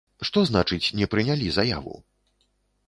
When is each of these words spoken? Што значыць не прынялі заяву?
Што 0.29 0.41
значыць 0.51 0.93
не 1.01 1.11
прынялі 1.13 1.53
заяву? 1.59 1.95